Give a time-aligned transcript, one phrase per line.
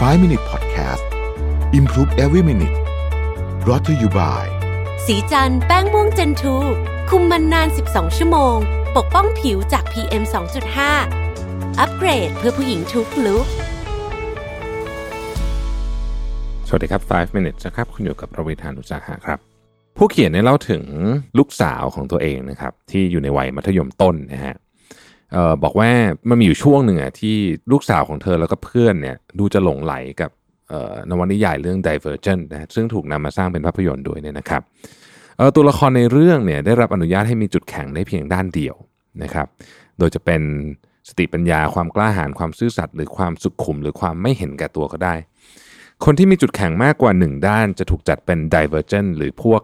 [0.00, 1.04] 5 Minute Podcast
[1.72, 2.76] Improve Every Minute
[3.64, 4.44] brought to you by
[5.06, 6.56] สีจันแป้งม่วงเจนทู
[7.10, 8.56] คุมมันนาน 12 ชั่วโมง
[8.96, 10.22] ปกป้องผิวจาก PM
[11.00, 13.46] 2.5 อัปเกรดเพื่อผู้หญิงทุกลุก
[16.68, 19.38] สวัสดีครับ 5 minutes นะครับ คุณอยู่กับประวิธานอุตสาหะครับ
[19.96, 20.84] ผู้เขียนเนี่ยเล่าถึง
[21.38, 25.90] ลูกสาวของตัวเองนะครับ ที่อยู่ในวัยมัธยมต้นนะฮะเอ่อบอกว่า
[26.28, 27.36] มันมีอยู่ช่วงหนึ่งอะที่
[27.72, 30.30] ลูกสาวของเธอแล้วก็เพื่อนเนี่ยดูจะหลงไหลกับ
[30.68, 34.62] เอ่อนวนิยายเรื่อง Divergent นะฮะซึ่งถูกนำมาสร้างเป็นภาพยนตร์ด้วยเนี่ยนะครับ
[35.36, 38.76] เอ่อตัวละครในเรื่องเนี่ยได้รับอนุญาตให้มีจุดแข็งได้เพียงด้านเดียว
[39.22, 39.46] นะครับ
[39.98, 40.42] โดยจะเป็น
[41.08, 45.14] สติปัญญาความกล้าหาญความซื่อสัตย์หรือความสุขุม หรือความไม่เห็นแก่ตัวก็ได้
[46.04, 49.60] คนที่มีจุดแข็งมากกว่าหนึ่งด้านจะถูกจัดเป็น divergent หรือพวก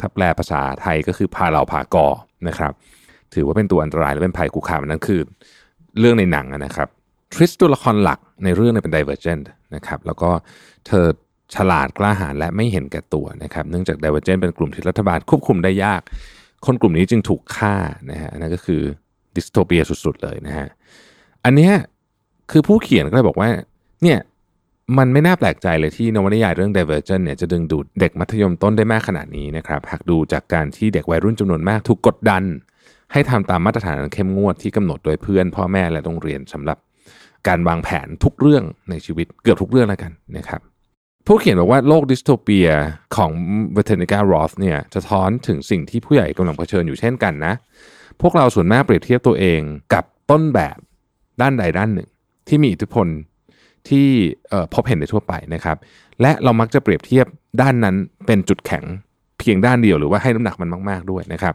[0.00, 2.06] ถ้าแปลภาษาไทยก็คือพาเราพากอ
[2.48, 2.72] นะครับ
[3.36, 5.20] ถือว่าเป็นตัวอันตรายและเป็นภัยคุกคามนั่นคือ
[6.00, 6.88] เรื่องในหนังนะครับ
[7.34, 10.30] ทริสตัวละครหลักในเรื่องเป็น divergent นะครับแล้วก็
[10.86, 11.06] เธอ
[11.54, 16.02] ฉลาดกล้าหาญและไม่เห็นแก่ตัวนะครับเนื่องจาก divergent เป็นกลุ่มที่รัฐบาลควบคุมได้ยาก
[16.66, 17.74] คนกลุ่มนี้จึงถูกฆ่า
[18.10, 18.82] นะฮะนนั่นก็คือ
[19.36, 20.68] ดิสโทเปียสุดๆเลยนะฮะ
[21.44, 21.72] อันเนี้ย
[22.50, 23.48] คือผู้เขียนก็เลยบอกว่า
[24.02, 24.18] เนี่ย
[24.98, 32.42] มันไม่น่าแปลกใจเลยที่นวนิยายเรื่อง Divergent เนี่ยจะดึงดูดเด็กมัธยมต้นได้มากขนาดนี้นะครับหากดูจากการที่เด็กวัยรุ่นจำนวนมากถูกกดดัน
[33.14, 36.78] ให้ทำตามมาตรฐานเข้มงวดที่กำหนดโดยเพื่อนพ่อแม่และโรงเรียนสำหรับ
[37.48, 40.60] การวางแผนทุกเรื่องในชีวิตเกือบทุกเรื่องแล้วกันนะครับ
[41.26, 42.68] ผู้เขียนบอกว่าโลก dystopia
[43.16, 43.30] ของ
[43.72, 47.54] Veronica Roth เนี่ยสะท้อนถึงสิ่งที่ผู้ใหญ่กำลังเผชิญอยู่เช่นกันนะ
[48.20, 49.60] พวกเราส่วนมากเปรียบเทียบตัวเอง
[49.92, 50.78] กับต้นแบบ
[51.40, 52.08] ด้านใดด้านหนึ่ง
[52.48, 53.06] ที่มีอิทธิพล
[53.88, 54.06] ที่
[54.74, 55.76] พบเห็นได้ทั่วไปนะครับ
[56.20, 57.26] และเรามักจะเปรียบเทียบ
[57.60, 58.84] ด้านนั้นเป็นจุดแข็ง
[59.38, 61.54] เพียงด้านเดียวหรือว่าให้น้ำหนักมันมาก ๆด้วยนะครับ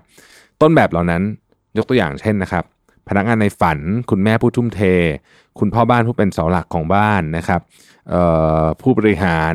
[0.61, 1.23] ต้นแบบเหล่านั้น
[1.77, 2.63] ยกตัวอย่างเช่นนะครับ
[3.09, 4.81] พนักงานในฝัน คุณแม่ผู้ทุ่มเท
[5.59, 7.61] คุณพ่อบ้านผู้เป็นเสาหลักของบ้านนะครับ
[8.81, 9.53] ผู้บริหาร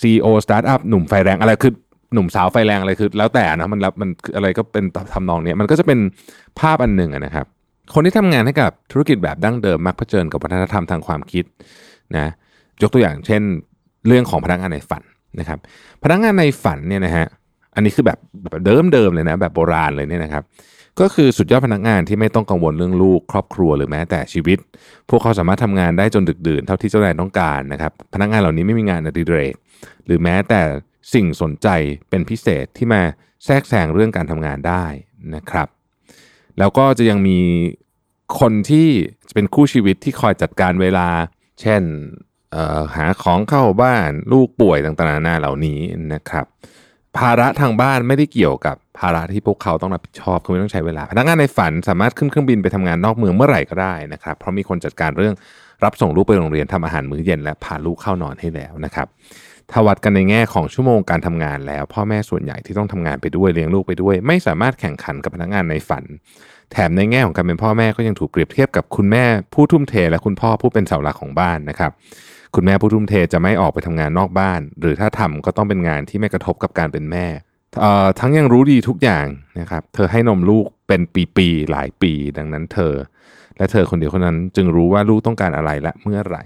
[0.00, 1.72] CEO สตาร์ทอัพหนุ่มไฟแรงอะไรคือ
[2.14, 5.98] หนุ่มสาวไฟแรงอะไรคือ แล้วแต่นะมันรับมันอะไรก็เป็นทำนองเนี้ยมันก็จะเป็น
[6.60, 7.46] ภาพอันหนึ่งนะครับ
[7.94, 11.44] คนที่ทำงานให้กับธุรกิจแบบดั้งเดิมมักเผชิญกับวัฒนธรรมทางความคิด
[12.16, 12.26] นะ
[12.82, 13.42] ยกตัวอย่างเช่น
[14.06, 15.02] เรื่องของพนักงานในฝัน
[15.38, 15.58] นะครับ
[16.02, 17.26] พนักงานในฝันเนี่ยนะฮะ
[17.74, 20.42] อันนี้คือแบบแบบเดิมเดิมเลยนะแบบโบราณเลยเนี่ยนะครับ
[21.00, 24.58] ก็คือสุดยอดพนักงานที่ไม่ต้องกังวลเรื่องลูกครอบครัวหรือแม้แต่ชีวิต
[25.08, 29.54] พวกเขาสามารถทำงานได้จนดึกดื่นเท่าที่เจ้านายต้องการนะครับ พนักงานเหล่านี้ไม่มีงานอดิเรก
[30.06, 30.60] หรือแม้แต่
[31.14, 31.68] สิ่งสนใจ
[32.10, 33.02] เป็นพิเศษที่มา
[33.44, 34.84] แทรกแซงเรื่องการทำงานได้
[35.34, 35.68] นะครับ
[36.58, 37.40] แล้วก็จะยังมี
[38.40, 38.88] คนที่
[39.28, 41.08] จะเป็นคู่ชีวิตที่คอยจัดการเวลา
[41.60, 41.82] เช่น
[42.94, 45.80] หาของเข้าบ้านลูกป่วยต่างๆนานาเหล่านี้
[46.12, 46.46] นะครับ
[47.18, 55.34] ภาระทางบ้านไม่ได้เกี่ยวกับภาระที่พวกเขาต้องรับผิดชอบคือไม่ต้องใช้เวลา พนักงานในฝันสามารถขึ้นเครื่องบินไปทำงานนอกเมืองเมื่อไหร่ก็ได้นะครับ เพราะมีคนจัดการเรื่อง
[55.84, 59.06] รับส่งลูกไปโรงเรียนทำอาหารมื้อเย็น และพาลูกเข้านอนให้แล้วนะครับ
[59.70, 66.04] ถ้าวัดกันในแง่ของชั่วโมงการทำงานแล้ว พ่อแม่ส่วนใหญ่ที่ต้องทำงานไปด้วยเลี้ยงลูกไปด้วย ไม่สามารถแข่งขันกับพนักงานในฝัน
[66.72, 69.24] แถมในแง่ของการเป็นพ่อแม่ก็ยังถูกเปรียบเทียบกับคุณแม่
[69.54, 71.90] ผู้ทุ่มเท และคุณพ่อผู้เป็นเสาหลักของบ้านนะครับ
[72.54, 77.26] คุณแม่ผู้ทุ่มเทจะไม่ออกไปทำงานนอกบ้าน หรือถ้าทำก็ต้องเป็นงานที่ไม่กระทบกับการเป็นแม่
[77.80, 79.26] เอ่อทั้งยังรู้ดีทุกอย่าง
[79.60, 81.00] นะครับ เธอให้นมลูกเป็น
[81.36, 82.94] ปีๆหลายปี ดังนั้นเธอ
[83.56, 86.44] และเธอคนเดียวคนนั้นจึงรู้ว่าลูกต้องการอะไรและเมื่อไหร่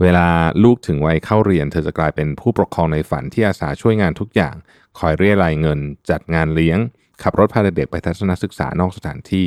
[0.00, 0.26] เวลา
[0.64, 4.54] ลูกถึงวัยเข้าเรียน เธอจะกลายเป็นผู้ปกครองในฝันที่อาสาช่วยงานทุกอย่าง
[4.98, 5.78] คอยเรียรายเงิน
[6.10, 6.78] จัดงานเลี้ยง
[7.22, 9.46] ขับรถพาเด็กไปทัศนศึกษานอกสถานที่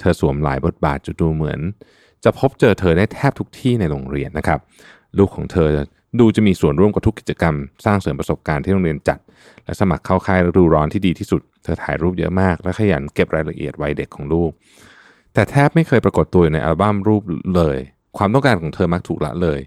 [0.00, 1.60] เธอสวมหลายบทบาทจุดดูเหมือน
[2.24, 4.60] จะพบเจอเธอได้แทบทุกที่ในโรงเรียนนะครับ
[5.18, 5.68] ลูกของเธอ
[6.20, 7.54] ดูจะมีส่วนร่วมกับทุกกิจกรรม
[7.84, 9.18] สร้างเสริมประสบการณ์ที่โรงเรียนจัด
[9.64, 14.50] และสมัครเข้าค่ายฤดูร้อนที่ดีที่สุด เธอถ่ายรูปเยอะมาก และขยันเก็บรายละเอียดวัยเด็กของลูก
[15.34, 17.22] แต่แทบไม่เคยปรากฏตัวอยู่ในอัลบั้มรูป
[17.56, 17.78] เลย
[18.16, 19.60] ความต้องการของเธอมักถูกละเลย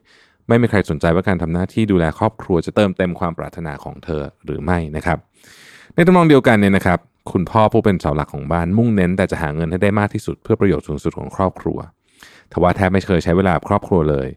[0.47, 5.18] ไม่มีใครสนใจว่าการทำหน้าที่ดูแลครอบครัวจะเติมเต็มความปรารถนาของเธอหรือไม่นะครับ
[5.94, 7.00] ในทำนองเดียวกันเนี่ยนะครับ
[7.31, 11.80] คุณพ่อผู้เป็นเสาหลักของบ้านมุ่งเน้นแต่จะหาเงินให้ได้มากที่สุดเพื่อประโยชน์สูงสุดของครอบครัว
[12.51, 14.28] ทว่าแทบไม่เคยใช้เวลาครอบครัวเลย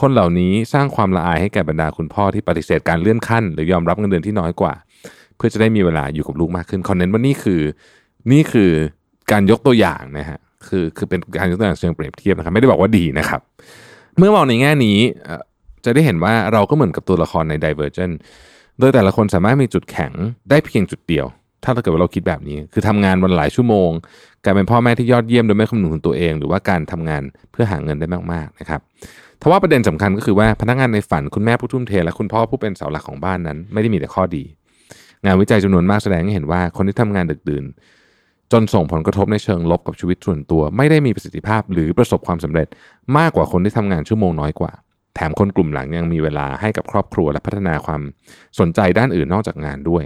[0.00, 4.72] คนเหล่านี้สร้างความละอายให้แก่บรรดาคุณพ่อที่ปฏิเสธการเลื่อนขั้น หรือยอมรับเงินเดือนที่น้อยกว่า
[5.36, 7.60] เพื่อจะได้มีเวลาอยู่กับลูกมากขึ้นคอนเทน้นว่านี่คือ
[8.32, 8.70] นี่คือ
[9.32, 10.38] การยกตัวอย่างนะฮะ
[10.68, 13.40] คือคือเป็นการยกตัวอย่างเชิงเปรียบเทียบนะครับไม่ได้บอกว่าดีนะครับ
[14.18, 14.98] เมื่อมองในแง่นี้
[15.84, 18.14] จะได้เห็นว่าเราก็เหมือนกับตัวละครใน Divergent
[18.78, 20.12] โดยแต่ละคนสามารถมีจุดแข็ง
[20.50, 21.26] ได้เพียงจุดเดียว
[21.76, 23.90] ถ้าเกิดว่าเราคิดแบบนี้ คือทำงานวันหลายชั่วโมง
[24.44, 27.22] การเป็นพ่อแม่ที่ยอดเยี่ยมโดยไม่คำนึงถึงตัวเอง หรือว่าการทำงาน
[27.52, 28.80] เพื่อหาเงินได้มากๆนะครับ
[29.40, 34.44] ทว่าประเด็นสำคัญก็คือว่าพนักงานในฝันคุณแม่ผู้ทุ่มเท และคุณพ่อผู้เป็นเสาหลักของบ้านนั้น ไม่ได้มีแต่ข้อดี
[35.24, 37.64] งานวิจัยจำนวนมากแสดงให้เห็นว่าคนที่ทำงานดึกดื่น
[38.52, 42.68] จนส่งผลกระทบในเชิงลบกับชีวิตส่วนตัว ไม่ได้มีประสิทธิภาพหรือประสบความสำเร็จ
[43.18, 44.72] มากกว่าคนที่ทำงานชั่วโมงน้อยกว่า
[45.14, 48.00] แถมคนกลุ่มหลังยังมีเวลาให้กับครอบครัวและพัฒนาความ
[48.58, 50.04] สนใจด้านอื่นนอกจากงานด้วย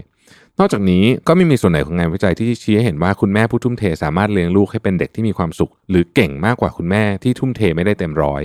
[0.62, 8.42] นอกจากนี้ก็ไม่มีส่วนไหนของงานวิจัยที่ชี้ให้เห็นว่าคุณแม่ผู้ทุ่มเทสามารถเลี้ยงลูกให้เป็นเด็กที่มีความสุข หรือเก่งมากกว่าคุณแม่ที่ทุ่มเทไม่ได้เต็มร้อย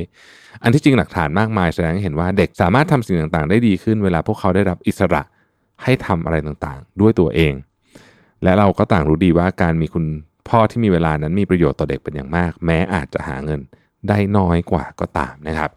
[0.63, 5.21] อันที่จริงหลักฐานมากมายแสดงให้เห็นว่าเด็กสามารถทำสิ่งต่างๆ ได้ดีขึ้นเวลาพวกเขาได้รับอิสระ
[5.83, 7.53] ให้ทำอะไรต่างๆ ด้วยตัวเอง
[8.43, 10.05] และเราก็ต่างรู้ดีว่าการมีคุณ
[10.49, 13.59] พ่อที่มีเวลานั้นมีประโยชน์ต่อเด็กเป็นอย่างมาก แม้อาจจะหาเงิน
[14.09, 15.71] ได้น้อยกว่าก็ตามนะครับ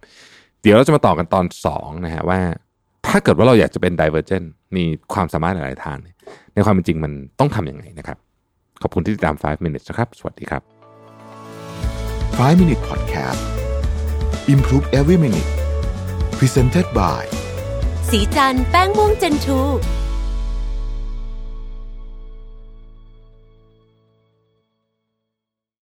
[0.63, 1.45] เดี๋ยวเราจะมาต่อกันตอน
[1.75, 2.41] 2นะฮะว่า
[3.07, 4.47] ถ้าเกิดว่าเราอยากจะเป็น divergent
[4.77, 6.17] มีความสามารถหลายทางเนี่ย
[6.55, 8.19] ในความเป็นจริงมันต้องทำยังไงนะครับ
[8.83, 10.63] ขอบคุณที่ติดตาม 5 minutes นะครับ สวัสดีครับ
[12.39, 13.43] 5 Minute Podcast
[14.55, 15.51] Improve Every Minute
[16.39, 17.23] Presented by
[18.11, 19.61] สีจันแป้งม่วงเจนทู